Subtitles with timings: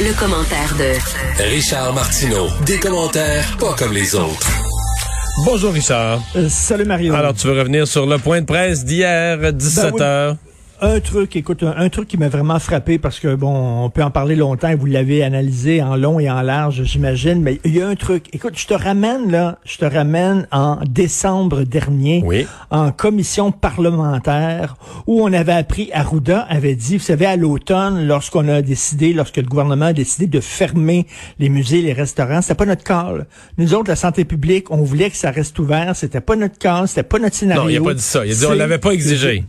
[0.00, 2.48] Le, commentaire de Richard Martineau.
[2.66, 4.50] Des commentaires pas comme les autres.
[5.44, 6.20] Bonjour Richard.
[6.34, 7.14] Euh, salut Mario.
[7.14, 9.98] Alors tu veux revenir sur le point de presse d'hier, 17h.
[9.98, 10.43] Ben oui.
[10.80, 14.02] Un truc, écoute, un, un, truc qui m'a vraiment frappé parce que bon, on peut
[14.02, 17.76] en parler longtemps et vous l'avez analysé en long et en large, j'imagine, mais il
[17.76, 18.26] y a un truc.
[18.32, 22.46] Écoute, je te ramène là, je te ramène en décembre dernier oui.
[22.70, 28.48] en commission parlementaire où on avait appris, Arruda avait dit, vous savez, à l'automne, lorsqu'on
[28.48, 31.06] a décidé, lorsque le gouvernement a décidé de fermer
[31.38, 33.26] les musées, les restaurants, c'était pas notre call.
[33.58, 36.88] Nous autres, la santé publique, on voulait que ça reste ouvert, c'était pas notre call,
[36.88, 37.62] c'était pas notre scénario.
[37.62, 38.26] Non, il a pas dit ça.
[38.26, 39.44] Il a dit on l'avait pas exigé.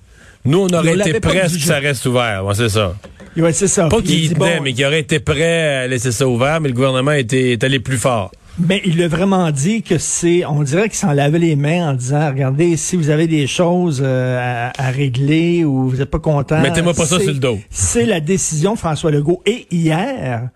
[0.45, 2.45] Nous, on aurait été prêts à ce que ça reste ouvert.
[2.45, 2.95] Ouais, c'est ça.
[3.35, 3.89] Ouais, c'est ça.
[3.89, 6.75] Pas qu'il tenait, bon, mais qu'il aurait été prêt à laisser ça ouvert, mais le
[6.75, 8.31] gouvernement était, est allé plus fort.
[8.57, 11.93] Mais il a vraiment dit que c'est, on dirait qu'il s'en lavait les mains en
[11.93, 16.19] disant, regardez, si vous avez des choses euh, à, à, régler ou vous n'êtes pas
[16.19, 16.61] content.
[16.61, 17.59] Mettez-moi pas ça sur le dos.
[17.69, 19.41] C'est la décision de François Legault.
[19.45, 20.49] Et hier,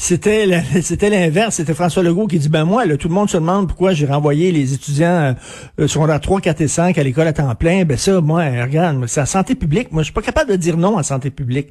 [0.00, 1.56] c'était c'était l'inverse.
[1.56, 4.06] C'était François Legault qui dit ben moi, là, tout le monde se demande pourquoi j'ai
[4.06, 5.34] renvoyé les étudiants
[5.78, 7.84] euh, secondaires 3, 4 et 5 à l'école à temps plein.
[7.84, 9.92] Ben ça, moi, regarde, c'est la santé publique.
[9.92, 11.68] Moi, je suis pas capable de dire non à santé publique.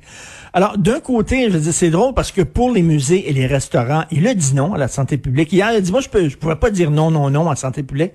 [0.54, 3.48] Alors, d'un côté, je veux dire, c'est drôle parce que pour les musées et les
[3.48, 5.52] restaurants, il a dit non à la santé publique.
[5.52, 7.52] Hier, il a dit moi, je peux, je pouvais pas dire non, non, non à
[7.52, 8.14] la santé publique.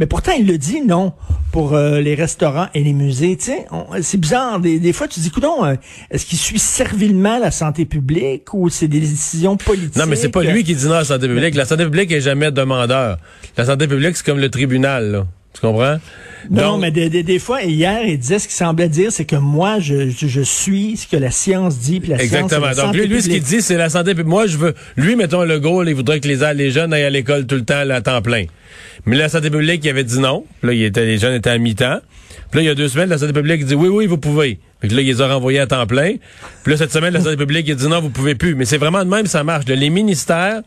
[0.00, 1.12] Mais pourtant, il le dit non
[1.52, 3.36] pour euh, les restaurants et les musées.
[4.00, 4.58] C'est bizarre.
[4.58, 5.76] Des, des, fois, tu dis, euh,
[6.10, 9.96] est-ce qu'il suit servilement la santé publique ou c'est des décisions politiques?
[9.96, 11.54] Non, mais c'est pas lui qui dit non à la santé publique.
[11.54, 13.18] La santé publique est jamais demandeur.
[13.58, 15.26] La santé publique, c'est comme le tribunal, là.
[15.52, 15.98] Tu comprends?
[16.48, 19.24] Non, Donc, mais des, des, des, fois, hier, il disait ce qu'il semblait dire, c'est
[19.24, 22.72] que moi, je, je, je, suis ce que la science dit, puis la Exactement.
[22.72, 22.76] science.
[22.76, 24.28] Donc, lui, lui, ce qu'il dit, c'est la santé publique.
[24.28, 27.10] Moi, je veux, lui, mettons le gros, il voudrait que les, les jeunes aillent à
[27.10, 28.44] l'école tout le temps, là, à temps plein.
[29.06, 30.44] Mais la santé publique, il avait dit non.
[30.62, 32.00] Là, il était, les jeunes étaient à mi-temps.
[32.50, 34.58] Puis là, il y a deux semaines, la santé publique dit oui, oui, vous pouvez.
[34.80, 36.14] Puis là, il les a renvoyés à temps plein.
[36.62, 38.54] Puis là, cette semaine, la santé publique, il a dit non, vous pouvez plus.
[38.54, 39.66] Mais c'est vraiment de même, ça marche.
[39.66, 40.62] Les ministères,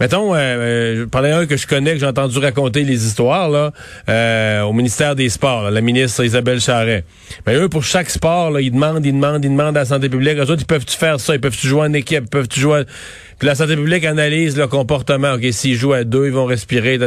[0.00, 3.72] Mettons, euh, parlais un que je connais, que j'ai entendu raconter les histoires là,
[4.08, 7.04] euh, au ministère des Sports, là, la ministre Isabelle Charret.
[7.46, 10.08] Mais eux, pour chaque sport, là, ils demandent, ils demandent, ils demandent à la santé
[10.08, 10.36] publique.
[10.38, 11.34] Eux autres, ils peuvent-tu faire ça?
[11.34, 12.28] Ils peuvent-tu jouer en équipe?
[12.28, 12.84] Peuvent-tu jouer...
[13.38, 15.34] Puis la santé publique analyse le comportement.
[15.34, 16.98] OK, s'ils jouent à deux, ils vont respirer.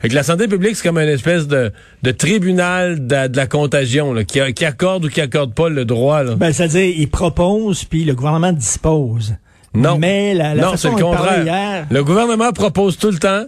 [0.00, 1.72] Fait que la santé publique, c'est comme une espèce de,
[2.02, 6.22] de tribunal de, la contagion là, qui, qui, accorde ou qui accorde pas le droit.
[6.22, 6.36] Là.
[6.36, 9.34] Ben, c'est-à-dire, ils proposent, puis le gouvernement dispose.
[9.74, 9.98] Non.
[9.98, 11.44] Mais la, la non, c'est le contraire.
[11.44, 11.86] Hier...
[11.90, 13.44] Le gouvernement propose tout le temps,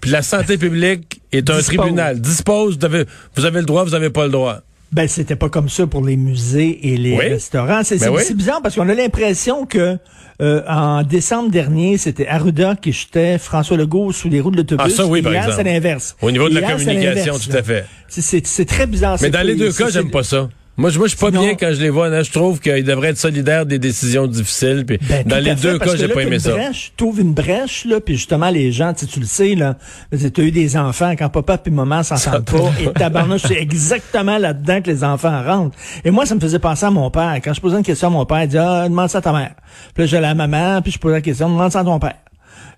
[0.00, 1.76] puis la santé publique est un Dispose.
[1.78, 2.20] tribunal.
[2.20, 3.04] Dispose, vous avez,
[3.36, 4.58] vous avez le droit, vous avez pas le droit.
[4.92, 7.28] Ben, c'était pas comme ça pour les musées et les Oui.
[7.28, 7.82] restaurants.
[7.84, 8.22] C'est Ben oui.
[8.34, 9.96] bizarre parce qu'on a l'impression que
[10.42, 14.84] euh, en décembre dernier, c'était Arruda qui jetait François Legault sous les roues de l'autobus.
[14.84, 16.16] Ah, ça, oui, par hier, c'est l'inverse.
[16.20, 17.84] Au niveau de la Hier, communication, tout à fait.
[18.08, 19.16] C'est- très bizarre.
[19.22, 20.48] Mais dans les deux cas, j'aime pas ça.
[20.76, 22.06] Moi, je, moi, je suis pas bien quand je les vois.
[22.06, 22.22] hein.
[22.22, 24.84] Je trouve qu'ils devraient être solidaires des décisions difficiles.
[24.86, 26.52] Puis Ben, dans les fait, deux cas, j'ai pas aimé ça.
[26.52, 29.76] Brèche, t'ouvres une brèche, là, puis justement, les gens, tu sais, tu le sais, là,
[30.10, 34.38] tu as eu des enfants, quand papa puis maman s'entendent pas, et tabarnouche, c'est exactement
[34.38, 35.76] là-dedans que les enfants rentrent.
[36.02, 37.34] Et moi, ça me faisait penser à mon père.
[37.44, 39.32] Quand je posais une question à mon père, il dit, ah, demande ça à ta
[39.32, 39.52] mère.
[39.92, 41.98] Puis là, j'allais à ma maman, puis je posais la question, demande ça à ton
[41.98, 42.14] père.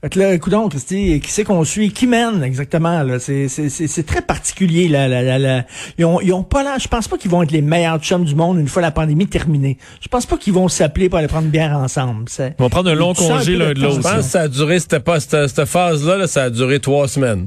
[0.03, 1.93] Fait que là, écoute donc, Christy, qui c'est qu'on suit?
[1.93, 3.05] Qui mène exactement?
[3.05, 3.21] Là?
[3.21, 4.89] C'est, c'est, c'est, c'est très particulier.
[4.89, 5.65] Là, là, là, là.
[5.97, 6.77] Ils, ont, ils ont pas là.
[6.77, 9.29] Je pense pas qu'ils vont être les meilleurs chums du monde une fois la pandémie
[9.29, 9.79] terminée.
[10.01, 12.25] Je pense pas qu'ils vont s'appeler pour aller prendre une bière ensemble.
[12.37, 13.99] Ils vont prendre un long congé l'un de la l'autre.
[13.99, 16.81] Je pense que ça a duré, c'était pas, cette, cette phase-là, là, ça a duré
[16.81, 17.47] trois semaines.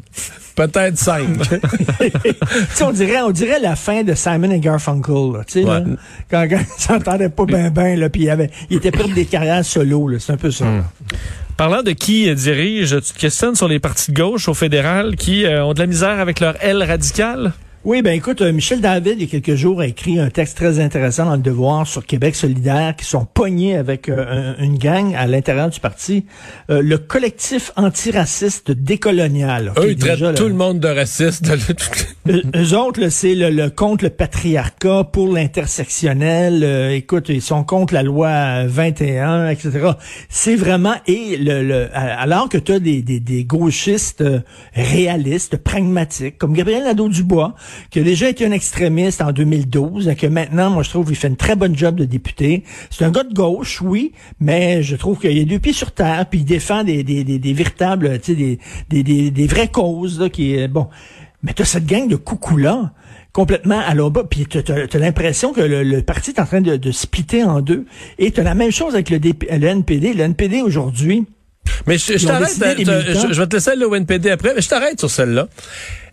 [0.55, 1.27] Peut-être cinq.
[1.49, 1.59] tu
[2.73, 5.81] sais, on dirait, on dirait la fin de Simon et Garfunkel, là, tu sais, là.
[5.81, 5.95] Ouais.
[6.31, 9.25] quand, quand ils s'entendaient pas bien, ben, là, puis il avait, il était près des
[9.25, 10.19] carrières solo, là.
[10.19, 10.63] C'est un peu ça.
[10.63, 10.83] Hmm.
[11.57, 15.45] Parlant de qui dirige, tu te questionnes sur les partis de gauche au fédéral qui
[15.45, 17.53] euh, ont de la misère avec leur aile radicale?
[17.85, 20.57] Oui, ben écoute, euh, Michel David, il y a quelques jours, a écrit un texte
[20.57, 24.79] très intéressant dans le Devoir sur Québec solidaire, qui sont pognés avec euh, un- une
[24.79, 26.25] gang à l'intérieur du parti.
[26.71, 29.71] Euh, le collectif antiraciste décolonial.
[29.77, 31.47] Eux, ils traitent tout le monde de raciste.
[32.27, 36.63] Eux, autres, c'est le, le contre le patriarcat, pour l'intersectionnel.
[36.63, 39.91] euh, écoute, ils sont contre la loi 21, etc.
[40.27, 44.23] C'est vraiment et le, le alors que tu as des, des, des gauchistes
[44.73, 47.53] réalistes, pragmatiques, comme Gabriel Nadeau-Dubois,
[47.89, 51.15] qui a déjà été un extrémiste en 2012, et que maintenant, moi, je trouve qu'il
[51.15, 52.63] fait une très bonne job de député.
[52.89, 56.25] C'est un gars de gauche, oui, mais je trouve qu'il a deux pieds sur terre,
[56.29, 59.67] puis il défend des, des, des, des véritables, tu sais, des, des, des, des vraies
[59.69, 60.87] causes, là, qui est, bon.
[61.43, 62.91] Mais t'as cette gang de coucou-là,
[63.31, 66.45] complètement à l'en bas, puis t'as, t'as- t'as l'impression que le, le parti est en
[66.45, 67.85] train de, de splitter en deux.
[68.17, 70.13] Et t'as la même chose avec le, DP le NPD.
[70.13, 71.25] Le NPD, aujourd'hui,
[71.87, 72.93] Mais je, je t'arrête, militants.
[73.29, 75.47] je, je vais te laisser aller au NPD après, mais je t'arrête sur celle-là.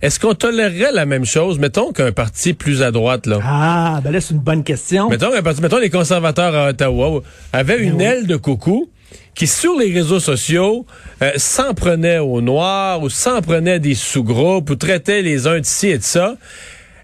[0.02, 3.38] Est-ce qu'on tolérerait la même chose, mettons qu'un parti plus à droite, là?
[3.44, 5.08] ah, ben là, c'est une bonne question.
[5.08, 7.22] Mettons, qu'un parti- mettons les conservateurs à Ottawa
[7.52, 8.90] avaient Ben une aile de coucou
[9.34, 10.84] qui, sur les réseaux sociaux,
[11.22, 15.60] euh, s'en prenait aux Noirs ou s'en prenait à des sous-groupes ou traitait les uns
[15.60, 16.34] d'ici et de ça.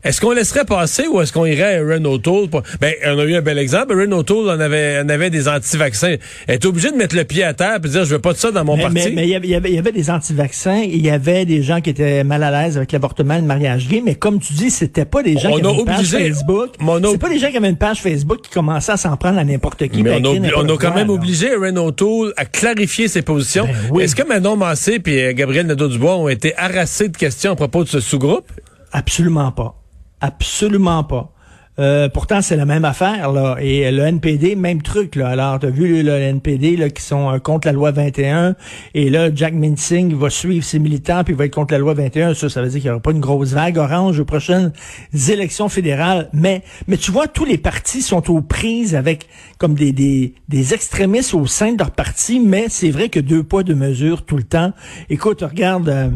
[0.05, 2.49] Est-ce qu'on laisserait passer ou est-ce qu'on irait à Renault Toll?
[2.49, 3.95] pour- Ben, on a eu un bel exemple.
[3.99, 6.17] Renault Toll, on avait, on avait des anti-vaccins.
[6.47, 8.39] Elle est obligée de mettre le pied à terre et dire, je veux pas de
[8.39, 9.13] ça dans mon mais, parti.
[9.15, 11.63] mais- il y avait- il y avait, y avait des anti-vaccins, il y avait des
[11.63, 14.53] gens qui étaient mal à l'aise avec l'avortement et le mariage gay, mais comme tu
[14.53, 16.71] dis, c'était pas des gens On qui avaient une page Facebook.
[17.11, 19.45] C'est pas des gens qui avaient une page Facebook qui commençaient à s'en prendre à
[19.45, 20.03] n'importe qui.
[20.03, 23.65] Mais ben, on obli- on a quand même obligé Renault Toll à clarifier ses positions.
[23.65, 24.05] Ben oui.
[24.05, 27.89] Est-ce que Manon Massé et Gabriel Nadeau-Dubois ont été harassés de questions à propos de
[27.89, 28.47] ce sous-groupe?
[28.93, 29.75] Absolument pas.
[30.21, 31.33] Absolument pas.
[31.81, 33.57] Euh, pourtant, c'est la même affaire, là.
[33.61, 35.29] Et le NPD, même truc, là.
[35.29, 38.57] Alors, t'as vu le NPD, là, qui sont euh, contre la loi 21.
[38.95, 42.35] Et là, Jack Minsing va suivre ses militants, puis va être contre la loi 21.
[42.35, 44.73] Ça, ça veut dire qu'il n'y aura pas une grosse vague orange aux prochaines
[45.29, 46.29] élections fédérales.
[46.33, 49.29] Mais, mais tu vois, tous les partis sont aux prises avec,
[49.59, 52.41] comme des, des, des extrémistes au sein de leur parti.
[52.41, 54.73] Mais c'est vrai que deux poids, deux mesures tout le temps.
[55.11, 55.89] Écoute, regarde...
[55.89, 56.11] euh,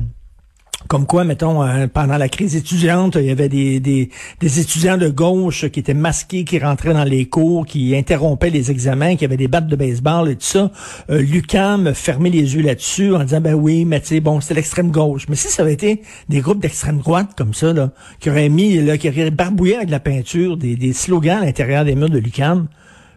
[0.88, 5.08] comme quoi, mettons, euh, pendant la crise étudiante, il y avait des, des, étudiants de
[5.08, 9.37] gauche qui étaient masqués, qui rentraient dans les cours, qui interrompaient les examens, qui avaient
[9.37, 10.70] des battes de baseball et tout ça.
[11.11, 14.55] Euh, Lucam fermait les yeux là-dessus en disant, ben oui, mais tu sais, bon, c'était
[14.55, 15.26] l'extrême gauche.
[15.29, 17.90] Mais si ça avait été des groupes d'extrême droite comme ça, là,
[18.20, 21.44] qui auraient mis, là, qui auraient barbouillé avec de la peinture des, des slogans à
[21.44, 22.69] l'intérieur des murs de Lucam,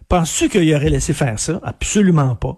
[0.08, 1.60] penses-tu qu'il aurait laissé faire ça?
[1.64, 2.58] Absolument pas.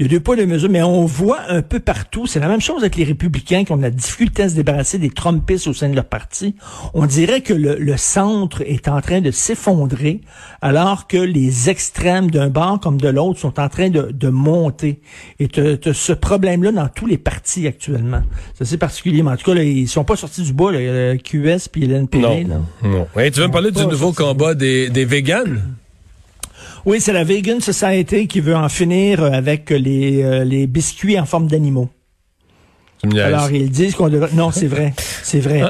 [0.00, 2.26] Il y a deux poids, deux mesures, mais on voit un peu partout.
[2.26, 4.96] C'est la même chose avec les républicains qui ont de la difficulté à se débarrasser
[4.96, 6.54] des trompistes au sein de leur parti.
[6.94, 10.22] On dirait que le, le centre est en train de s'effondrer,
[10.62, 15.02] alors que les extrêmes d'un bord comme de l'autre sont en train de, de monter.
[15.38, 18.22] Et tu as ce problème-là dans tous les partis actuellement.
[18.54, 19.22] C'est assez particulier.
[19.22, 21.86] Mais en tout cas, là, ils sont pas sortis du bois, là, le QS puis
[21.86, 22.44] l'NPD.
[22.44, 22.48] Non.
[22.48, 22.88] là.
[22.88, 23.06] Non.
[23.18, 24.22] Hey, tu veux me parler du nouveau sorti.
[24.22, 25.60] combat des, des véganes?
[26.86, 31.20] Oui, c'est la Vegan Society qui veut en finir euh, avec les, euh, les biscuits
[31.20, 31.90] en forme d'animaux.
[33.18, 34.30] Alors, ils disent qu'on devrait...
[34.34, 34.92] Non, c'est vrai.
[35.22, 35.62] C'est vrai.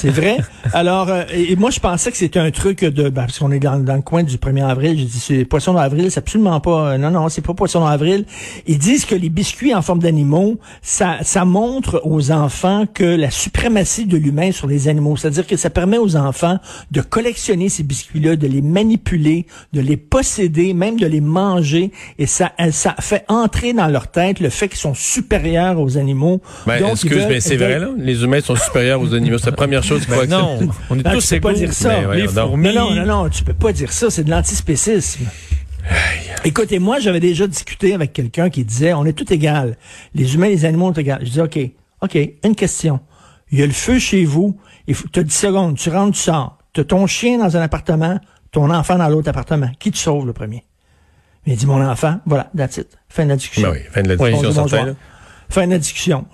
[0.00, 0.38] C'est vrai.
[0.72, 3.04] Alors, euh, et et moi, je pensais que c'était un truc de...
[3.08, 4.98] ben, parce qu'on est dans, dans le coin du 1er avril.
[4.98, 6.10] J'ai dit, c'est poisson d'avril.
[6.10, 6.92] C'est absolument pas...
[6.92, 8.24] euh, non, non, c'est pas poisson d'avril.
[8.66, 13.30] Ils disent que les biscuits en forme d'animaux, ça, ça montre aux enfants que la
[13.30, 15.16] suprématie de l'humain sur les animaux.
[15.16, 16.58] C'est-à-dire que ça permet aux enfants
[16.90, 21.92] de collectionner ces biscuits-là, de les manipuler, de les posséder, même de les manger.
[22.18, 26.40] Et ça, ça fait entrer dans leur tête le fait qu'ils sont supérieurs aux animaux.
[26.66, 27.88] Ben, Donc, ils excuse, veulent- mais c'est vrai, là.
[27.96, 29.38] Les humains sont supérieurs aux animaux.
[29.38, 30.58] C'est la première chose qu'il faut Ben non,
[30.90, 32.00] on est Ben, tous tu peux pas dire ça.
[32.00, 32.74] Ben, les fourmis.
[32.74, 35.24] Non, non, non, tu peux pas dire ça, c'est de l'antispécisme.
[36.44, 39.76] Écoutez, moi, j'avais déjà discuté avec quelqu'un qui disait, on est tout égal.
[40.14, 41.12] Les humains et les animaux sont égaux.
[41.22, 41.58] Je dis, OK,
[42.02, 43.00] OK, une question.
[43.50, 46.22] Il y a le feu chez vous, il faut, t'as 10 secondes, tu rentres, tu
[46.22, 46.58] sors.
[46.72, 48.18] T'as ton chien dans un appartement,
[48.50, 49.70] ton enfant dans l'autre appartement.
[49.78, 50.64] Qui tu sauves le premier?
[51.46, 52.86] Il dit, mon enfant, voilà, that's it.
[53.08, 53.68] Fin de la discussion.
[53.70, 54.30] Ben oui, fin de la Oui.
[54.30, 54.96] discussion, Bonjour, certain,
[55.60, 56.24] de la discussion.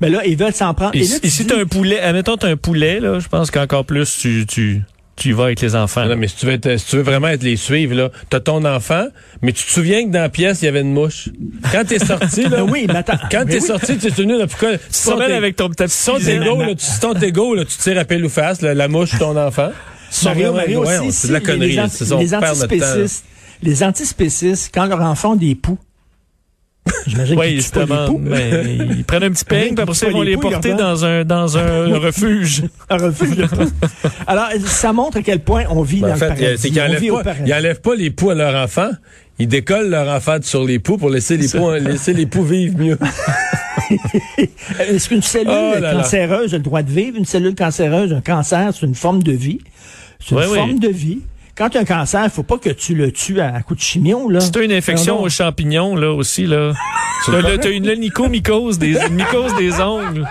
[0.00, 0.94] Mais là, ils veulent s'en prendre.
[0.94, 3.00] Et, Et là, si- tu et si dis- t'as un poulet, admettons t'as un poulet,
[3.00, 4.82] là, je pense qu'encore plus tu, tu,
[5.16, 6.04] tu y vas avec les enfants.
[6.06, 8.40] Non, mais si tu, veux être- si tu veux vraiment être les suivre, là, t'as
[8.40, 9.06] ton enfant,
[9.42, 11.28] mais tu te souviens que dans la pièce, il y avait une mouche.
[11.72, 12.48] Quand t'es sorti, là.
[12.50, 13.18] Ben oui, mais attends.
[13.30, 13.66] Quand t'es oui.
[13.66, 14.72] sorti, tu es tenu, là, pourquoi?
[14.78, 17.54] Tu Tu te promènes avec ton petit Si ton égo, là, tu, si ton égo,
[17.54, 19.70] là, tu tires à pile ou face, là, la mouche, ton enfant.
[20.24, 23.24] Mario, Mario ouais, aussi, c'est de la connerie, les, anti- c'est ça, on les antispécistes,
[23.62, 25.78] les antispécistes, quand leur enfant ont des poux,
[27.06, 28.00] j'imagine Oui, qu'ils tuent pas justement.
[28.02, 28.18] les poux.
[28.22, 31.24] mais ils prennent un petit peigne, puis après ça, ils vont les porter dans un,
[31.24, 32.64] dans un refuge.
[32.90, 33.70] Un refuge de poux.
[34.26, 36.58] Alors, ça montre à quel point on vit Ben, dans en fait, le paradis.
[36.62, 38.90] c'est qu'ils on enlèvent vit au pas, les poux à leur enfant.
[39.38, 42.76] Ils décollent leur enfant sur les poux pour laisser les poux, laisser les poux vivre
[42.78, 42.98] mieux.
[44.80, 45.92] Est-ce qu'une cellule Oh là là.
[45.94, 47.16] cancéreuse a le droit de vivre?
[47.16, 49.60] Une cellule cancéreuse, un cancer, c'est une forme de vie.
[50.20, 50.58] C'est une Ouais, oui.
[50.58, 51.20] forme de vie.
[51.58, 53.74] Quand tu as un cancer, il faut pas que tu le tues à, à coup
[53.74, 54.38] de chimio, là.
[54.40, 55.26] Si t'as une infection Non, non.
[55.26, 56.72] aux champignons, là, aussi, là.
[57.26, 57.84] T'as le- t'as une
[58.28, 60.24] mycose des, mycose des ongles.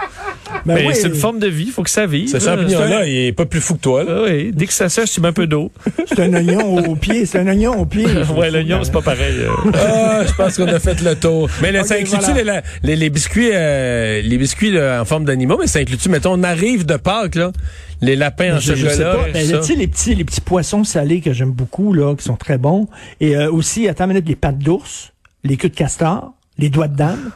[0.66, 0.94] Ben Mais oui.
[0.96, 2.28] c'est une forme de vie, il faut que ça vive.
[2.30, 2.40] Ce là.
[2.58, 4.12] champignon-là, il est pas plus fou que toi, là.
[4.18, 5.72] Ah oui, dès que ça sèche, tu mets un peu d'eau.
[6.08, 8.06] C'est un oignon au pied, c'est un oignon au pied.
[8.36, 9.36] ouais, l'oignon, c'est pas pareil.
[9.40, 9.72] euh.
[9.76, 11.50] Ah, je pense qu'on a fait le tour.
[11.62, 12.34] Mais là, Ok, ça inclut-tu voilà.
[12.34, 16.10] les, la- les, les biscuits, euh, les biscuits là, en forme d'animaux, mais ça inclut-tu,
[16.10, 17.52] mettons, on arrive de Pâques, là,
[18.02, 19.16] les lapins en Je, je sais chocolat.
[19.16, 19.30] pas.
[19.30, 22.24] et Ben, tu sais, les petits, les petits poissons salés que j'aime beaucoup, là, qui
[22.24, 22.88] sont très bons.
[23.22, 25.12] Et euh, aussi, attends une minute, les pattes d'ours,
[25.44, 27.32] les queues de castor, les doigts de dame.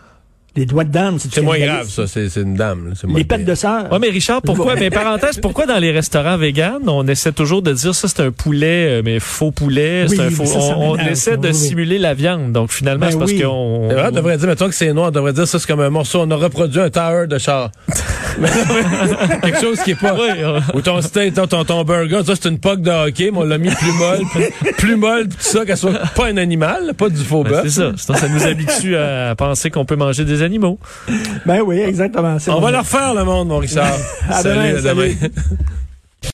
[0.53, 2.07] Les doigts de dame, c'est C'est moins grave, ça.
[2.07, 2.89] C'est c'est une dame.
[2.89, 3.09] là.
[3.15, 3.47] Les pattes pire.
[3.47, 3.89] de sœur.
[3.89, 7.71] Ouais, mais Richard, pourquoi, mais parenthèse, pourquoi dans les restaurants véganes, on essaie toujours de
[7.71, 10.77] dire ça, c'est un poulet, euh, mais faux poulet, Oui, c'est un faux, ça, ça
[10.77, 11.53] on, essaie de oui, oui.
[11.53, 12.51] simuler la viande.
[12.51, 13.41] Donc, finalement, Ben c'est parce oui.
[13.41, 15.79] qu'on, vrai, on devrait dire, mettons que c'est noir, on devrait dire ça, c'est comme
[15.79, 17.71] un morceau, on a reproduit un tower de char.
[19.41, 20.15] Quelque chose qui est pas.
[20.73, 23.43] Ou ton steak, ton, ton, ton burger, ça c'est une poque de hockey, mais on
[23.43, 26.93] l'a mis plus molle, plus, plus molle, pis tout ça, qu'elle soit pas un animal,
[26.97, 27.61] pas du faux Ben, bœuf.
[27.63, 27.91] c'est ça.
[27.97, 30.79] Sinon, ça nous habitue à penser qu'on peut manger des animaux.
[31.45, 32.37] Ben oui, exactement.
[32.47, 32.61] On bon.
[32.61, 33.93] va le refaire, le monde, mon Richard.
[34.29, 34.81] À demain, à demain.
[34.81, 35.17] salut.